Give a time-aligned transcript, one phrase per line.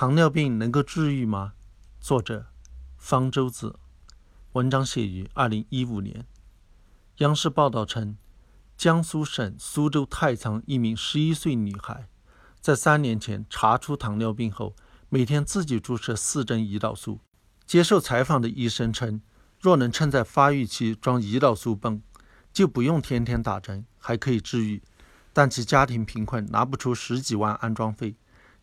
[0.00, 1.52] 糖尿病能够治愈吗？
[2.00, 2.46] 作者
[2.96, 3.78] 方舟子，
[4.52, 6.24] 文章写于二零一五年。
[7.18, 8.16] 央视报道称，
[8.78, 12.08] 江苏省苏州太仓一名十一岁女孩，
[12.62, 14.74] 在三年前查出糖尿病后，
[15.10, 17.20] 每天自己注射四针胰岛素。
[17.66, 19.20] 接受采访的医生称，
[19.60, 22.00] 若能趁在发育期装胰岛素泵，
[22.54, 24.82] 就不用天天打针，还可以治愈。
[25.34, 28.16] 但其家庭贫困，拿不出十几万安装费。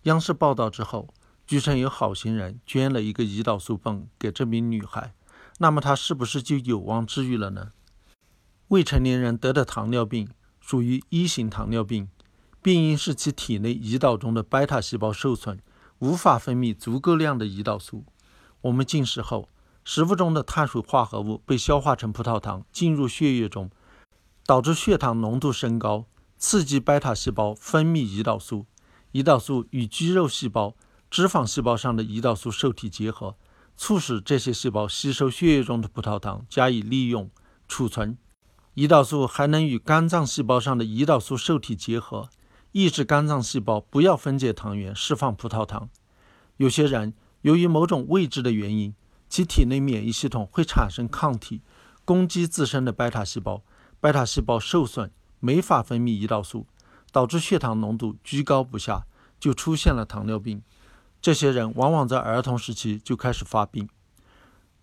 [0.04, 1.14] 央视报道之后，
[1.48, 5.13] 据称有好心人捐了一个胰岛素泵给这名女孩，
[5.59, 7.72] 那么她是不是就有望治愈了呢？
[8.67, 10.27] 未成年人得的糖尿病
[10.59, 12.09] 属于一型糖尿病，
[12.62, 15.58] 病因是其体内胰岛中的贝塔细胞受损，
[15.99, 18.03] 无法分泌足够量的胰岛素。
[18.59, 19.48] 我们进食后，
[19.86, 23.72] 食物中的碳水化合物被消化成葡萄糖进入血液中，
[24.45, 28.66] 导致血糖浓度升高，刺激贝塔细胞分泌胰岛素。
[29.14, 30.75] 胰岛素与肌肉细胞、
[31.09, 33.35] 脂肪细胞上的胰岛素受体结合，
[33.75, 37.30] 促使这些细胞吸收血液中的葡萄糖加以利用
[37.67, 38.17] 储存。
[38.75, 42.30] 胰岛素还能与肝脏细胞上的胰岛素受体结合，
[42.72, 45.89] 抑制肝脏细胞不要分解糖原，释放葡萄糖。
[46.58, 48.94] 有些人由于某种未知的原因，
[49.30, 51.61] 其体内免疫系统会产生抗体，
[52.05, 53.64] 攻击自身的贝塔细胞，
[53.99, 56.67] 贝塔细胞受损，没法分泌胰岛素。
[57.09, 59.08] 导致血糖浓度居高不下，
[59.39, 60.61] 就出现了糖尿病。
[61.22, 63.88] 这些人往往在儿童时期就开始发病。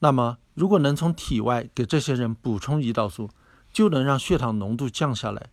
[0.01, 3.31] 那么，如果能从体外给这些人补充胰岛素，
[3.73, 5.51] 就能让血糖浓度降下来。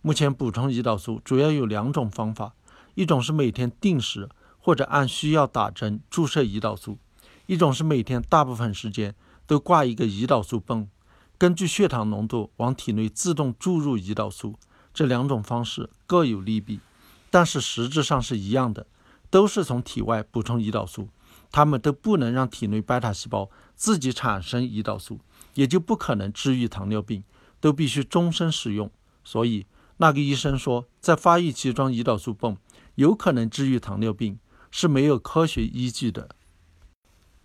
[0.00, 2.54] 目前补充胰岛素主要有两种方法：
[2.94, 6.94] 一种是每天定时或者按需要打针注射胰岛素；
[7.46, 9.14] 一种是每天大部分时间
[9.46, 10.88] 都挂一个胰岛素泵，
[11.36, 14.58] 根据血糖浓度往体内自动注入胰岛素。
[14.94, 16.80] 这两种方式各有利弊，
[17.30, 18.86] 但是实质上是一样的，
[19.30, 21.08] 都是从体外补充胰岛素。
[21.52, 25.18] 它们都不能让体内贝塔细胞自己产生胰岛素，
[25.54, 27.24] 也就不可能治愈糖尿病，
[27.58, 28.88] 都必须终身使用。
[29.24, 32.56] 所以，那个医生说在发育期装胰岛素泵
[32.94, 34.38] 有可能治愈糖尿病，
[34.70, 36.28] 是没有科学依据的。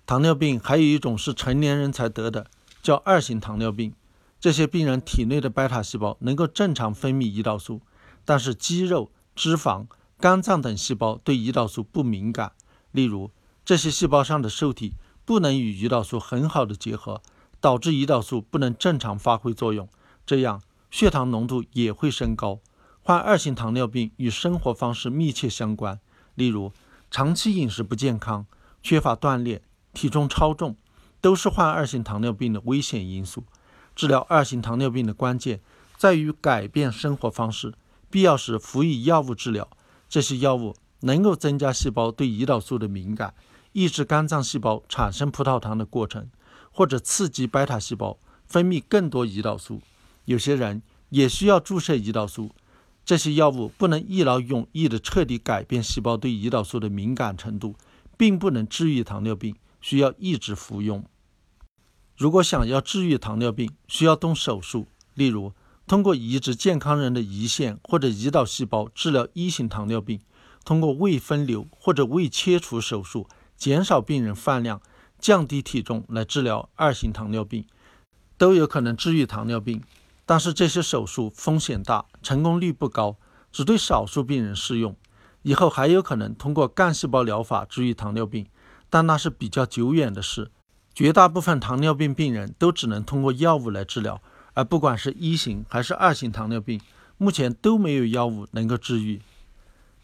[0.05, 2.45] 糖尿病还有一种是成年人才得的，
[2.83, 3.95] 叫二型糖尿病。
[4.39, 7.81] 这些病人体内的贝塔细胞能够正常分泌胰岛素，
[8.23, 9.87] 但是肌肉、脂肪、
[10.19, 12.53] 肝脏等细胞对胰岛素不敏感。
[12.91, 13.31] 例如，
[13.65, 14.93] 这些细胞上的受体
[15.25, 17.21] 不能与胰岛素很好的结合，
[17.59, 19.89] 导致胰岛素不能正常发挥作用，
[20.25, 22.59] 这样血糖浓度也会升高。
[23.01, 25.99] 患二型糖尿病与生活方式密切相关，
[26.33, 26.71] 例如
[27.11, 28.47] 长期饮食不健康、
[28.81, 29.61] 缺乏锻炼、
[29.93, 30.75] 体重超重，
[31.21, 33.43] 都是患二型糖尿病的危险因素。
[33.95, 35.61] 治疗二型糖尿病的关键
[35.97, 37.73] 在于改变生活方式，
[38.09, 39.67] 必要时服以药物治疗。
[40.07, 43.33] 这些药物能够增加细胞对胰岛素的敏感，
[43.73, 46.29] 抑制肝脏细胞产生葡萄糖的过程，
[46.71, 49.81] 或者刺激贝塔细胞分泌更多胰岛素。
[50.25, 52.51] 有些人也需要注射胰岛素。
[53.05, 57.75] 这些药物不能一劳永逸地彻底改变细胞对胰岛素的敏感程度，
[58.17, 61.05] 并不能治愈糖尿病，需要一直服用。
[62.17, 65.53] 如果想要治愈糖尿病，需要动手术，例如
[65.87, 70.19] 通过移植健康人的胰腺或者胰岛细胞治疗一型糖尿病，
[70.63, 74.81] 通过胃分流或者胃切除手术减少病人饭量、
[75.19, 77.65] 降低体重来治疗二型糖尿病，
[78.37, 79.83] 都有可能治愈糖尿病。
[80.25, 83.17] 但是这些手术风险大，成功率不高，
[83.51, 84.95] 只对少数病人适用。
[85.43, 88.47] 以后还有可能通过干细胞疗法治愈糖尿病，
[88.89, 90.49] 但那是比较久远的事。
[90.95, 94.19] 绝大部分糖尿病病人都只能通过药物来治疗，
[94.55, 96.81] 而不管是一型还是二型糖尿病，
[97.17, 99.21] 目前都没有药物能够治愈。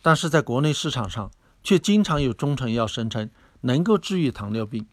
[0.04, 1.32] 但是在国内市场上，
[1.64, 3.30] 却经常有中成药声称
[3.62, 4.86] 能够治愈糖尿病。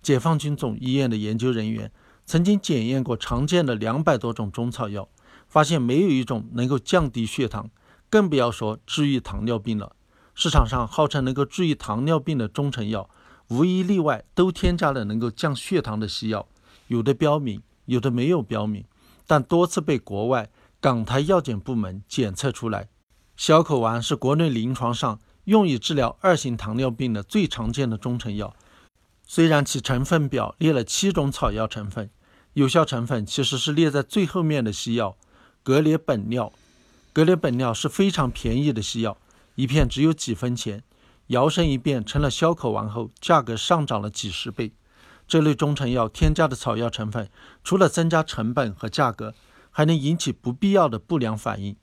[0.00, 1.90] 解放军总医院的研究人员
[2.24, 5.08] 曾经检验过常见的两百多种中草药，
[5.48, 7.68] 发现没有一种能够降低血糖，
[8.08, 9.96] 更不要说治愈糖尿病了。
[10.34, 13.08] 市场上号称能够治愈糖尿病的中成药。
[13.48, 16.48] 无一例外都添加了能够降血糖的西药，
[16.88, 18.84] 有的标明，有的没有标明，
[19.26, 20.48] 但多次被国外
[20.80, 22.88] 港台药检部门检测出来。
[23.36, 28.54] 小口丸是国内临床上用以治疗二型糖尿病的最常见的中成药，
[29.26, 32.08] 虽然其成分表列了七种草药成分，
[32.54, 35.16] 有效成分其实是列在最后面的西药
[35.62, 36.52] 格列本脲。
[37.12, 39.18] 格列本脲是非常便宜的西药，
[39.54, 40.82] 一片只有几分钱。
[41.28, 44.72] 摇身一变成了消口丸后，价格上涨了几十倍。
[45.26, 47.28] 这类中成药添加的草药成分，
[47.64, 49.34] 除了增加成本和价格，
[49.70, 51.76] 还能引起不必要的不良反应。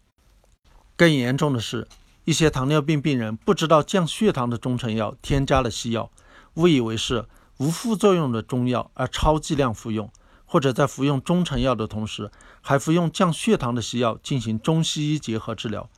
[0.95, 1.87] 更严重的是，
[2.23, 6.09] 一些糖尿病病人不知道降血糖的中成药添加了西药，
[6.53, 7.25] 误以为是
[7.57, 10.09] 无副作用的中药而超剂量服用，
[10.45, 12.31] 或者在服用中成药的同时
[12.61, 15.89] 还服用降血糖的西药进行中西医结合治疗，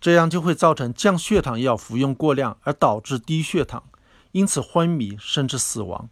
[0.00, 3.82] 这样就会造成降血糖药服用过量而导致低血糖，
[4.30, 6.08] 因此昏迷甚至死亡。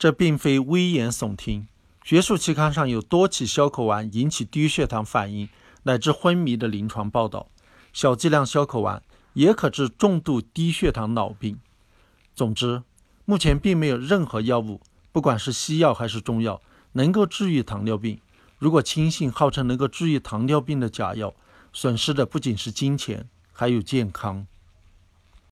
[0.00, 1.68] 这并非危言耸听，
[2.02, 5.46] 学术期刊上有多起消渴丸引起低血糖反应
[5.82, 7.48] 乃至昏迷的临床报道。
[7.92, 9.02] 小剂量消渴丸
[9.34, 11.60] 也可治重度低血糖脑病。
[12.34, 12.82] 总之，
[13.26, 14.80] 目前并没有任何药物，
[15.12, 16.62] 不管是西药还是中药，
[16.92, 18.18] 能够治愈糖尿病。
[18.58, 21.34] 如果轻信号称能够治愈糖尿病的假药，
[21.74, 24.46] 损失的不仅是金钱，还有健康。